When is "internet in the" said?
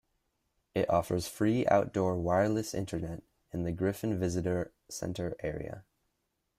2.73-3.71